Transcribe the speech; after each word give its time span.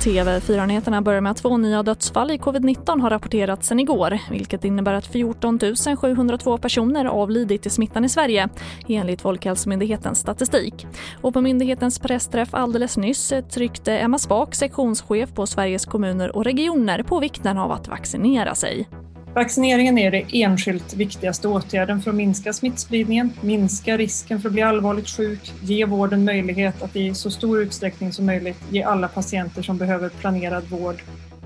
TV4-nyheterna 0.00 1.02
börjar 1.02 1.20
med 1.20 1.30
att 1.30 1.36
två 1.36 1.56
nya 1.56 1.82
dödsfall 1.82 2.30
i 2.30 2.38
covid-19 2.38 3.00
har 3.00 3.10
rapporterats 3.10 3.68
sen 3.68 3.80
igår 3.80 4.18
vilket 4.30 4.64
innebär 4.64 4.94
att 4.94 5.06
14 5.06 5.58
702 6.00 6.58
personer 6.58 7.04
avlidit 7.04 7.66
i 7.66 7.70
smittan 7.70 8.04
i 8.04 8.08
Sverige 8.08 8.48
enligt 8.88 9.20
Folkhälsomyndighetens 9.20 10.18
statistik. 10.18 10.86
Och 11.20 11.34
på 11.34 11.40
myndighetens 11.40 11.98
pressträff 11.98 12.54
alldeles 12.54 12.96
nyss 12.96 13.32
tryckte 13.50 13.98
Emma 13.98 14.18
Spak, 14.18 14.54
sektionschef 14.54 15.34
på 15.34 15.46
Sveriges 15.46 15.86
kommuner 15.86 16.36
och 16.36 16.44
regioner 16.44 17.02
på 17.02 17.20
vikten 17.20 17.58
av 17.58 17.72
att 17.72 17.88
vaccinera 17.88 18.54
sig. 18.54 18.88
Vaccineringen 19.34 19.98
är 19.98 20.10
den 20.10 20.22
enskilt 20.32 20.94
viktigaste 20.94 21.48
åtgärden 21.48 22.00
för 22.00 22.10
att 22.10 22.16
minska 22.16 22.52
smittspridningen, 22.52 23.32
minska 23.40 23.96
risken 23.96 24.40
för 24.40 24.48
att 24.48 24.52
bli 24.52 24.62
allvarligt 24.62 25.08
sjuk, 25.08 25.52
ge 25.62 25.84
vården 25.84 26.24
möjlighet 26.24 26.82
att 26.82 26.96
i 26.96 27.14
så 27.14 27.30
stor 27.30 27.62
utsträckning 27.62 28.12
som 28.12 28.26
möjligt 28.26 28.58
ge 28.70 28.82
alla 28.82 29.08
patienter 29.08 29.62
som 29.62 29.78
behöver 29.78 30.08
planerad 30.08 30.64
vård, 30.64 31.02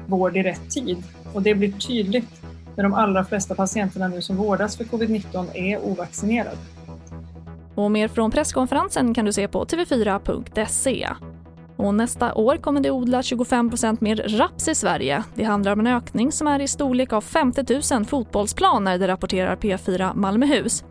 vård 0.07 0.37
i 0.37 0.43
rätt 0.43 0.70
tid. 0.70 1.02
Och 1.33 1.43
det 1.43 1.55
blir 1.55 1.73
tydligt 1.73 2.43
när 2.77 2.84
de 2.84 2.95
allra 2.95 3.24
flesta 3.24 3.55
patienterna 3.55 4.09
nu 4.09 4.23
som 4.23 4.37
vårdas 4.37 4.77
för 4.77 4.85
covid-19 4.85 5.46
är 5.55 5.79
ovaccinerade. 5.79 6.57
Och 7.74 7.91
mer 7.91 8.09
från 8.09 8.30
presskonferensen 8.30 9.15
kan 9.15 9.24
du 9.24 9.32
se 9.32 9.48
på 9.48 9.65
tv4.se. 9.65 11.09
Och 11.84 11.95
nästa 11.95 12.34
år 12.34 12.56
kommer 12.56 12.80
det 12.80 12.91
odlas 12.91 13.33
25% 13.33 13.97
mer 14.01 14.16
raps 14.16 14.69
i 14.69 14.74
Sverige. 14.74 15.24
Det 15.34 15.45
handlar 15.45 15.73
om 15.73 15.80
en 15.80 15.87
ökning 15.87 16.33
som 16.33 16.47
är 16.47 16.60
i 16.60 16.69
storlek 16.69 17.12
av 17.12 17.20
50 17.20 17.95
000 17.95 18.05
fotbollsplaner, 18.05 18.98
det 18.98 19.09
rapporterar 19.09 19.57
P4 19.57 20.15
Malmöhus. 20.15 20.84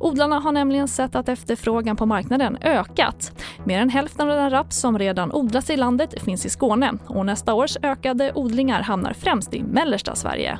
Odlarna 0.00 0.38
har 0.38 0.52
nämligen 0.52 0.88
sett 0.88 1.14
att 1.14 1.28
efterfrågan 1.28 1.96
på 1.96 2.06
marknaden 2.06 2.58
ökat. 2.62 3.32
Mer 3.64 3.80
än 3.80 3.88
hälften 3.88 4.30
av 4.30 4.36
den 4.36 4.50
raps 4.50 4.80
som 4.80 4.98
redan 4.98 5.32
odlas 5.32 5.70
i 5.70 5.76
landet 5.76 6.22
finns 6.22 6.46
i 6.46 6.50
Skåne 6.50 6.92
och 7.06 7.26
nästa 7.26 7.54
års 7.54 7.76
ökade 7.82 8.32
odlingar 8.34 8.82
hamnar 8.82 9.12
främst 9.12 9.54
i 9.54 9.62
mellersta 9.62 10.14
Sverige. 10.14 10.58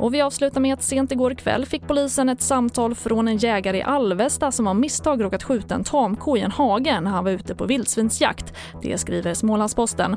Och 0.00 0.14
vi 0.14 0.20
avslutar 0.20 0.60
med 0.60 0.74
att 0.74 0.82
sent 0.82 1.12
igår 1.12 1.34
kväll 1.34 1.66
fick 1.66 1.86
polisen 1.86 2.28
ett 2.28 2.42
samtal 2.42 2.94
från 2.94 3.28
en 3.28 3.36
jägare 3.36 3.78
i 3.78 3.82
Alvesta 3.82 4.52
som 4.52 4.66
av 4.66 4.76
misstag 4.76 5.24
råkat 5.24 5.42
skjuta 5.42 5.74
en 5.74 5.84
tamko 5.84 6.36
i 6.36 6.40
en 6.40 6.50
hage 6.50 7.00
när 7.00 7.10
han 7.10 7.24
var 7.24 7.30
ute 7.30 7.54
på 7.54 7.66
vildsvinsjakt. 7.66 8.54
Det 8.82 8.98
skriver 8.98 9.34
Smålandsposten. 9.34 10.16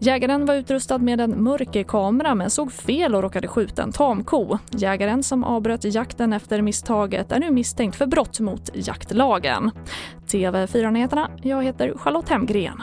Jägaren 0.00 0.46
var 0.46 0.54
utrustad 0.54 0.98
med 0.98 1.20
en 1.20 1.42
mörkerkamera 1.42 2.34
men 2.34 2.50
såg 2.50 2.72
fel 2.72 3.14
och 3.14 3.22
råkade 3.22 3.48
skjuta 3.48 3.82
en 3.82 3.92
tamko. 3.92 4.58
Jägaren 4.70 5.22
som 5.22 5.44
avbröt 5.44 5.94
jakten 5.94 6.32
efter 6.32 6.62
misstaget 6.62 7.32
är 7.32 7.40
nu 7.40 7.50
misstänkt 7.50 7.96
för 7.96 8.06
brott 8.06 8.40
mot 8.40 8.70
jaktlagen. 8.74 9.70
TV4-nyheterna, 10.26 11.30
jag 11.42 11.64
heter 11.64 11.92
Charlotte 11.96 12.28
Hemgren. 12.28 12.82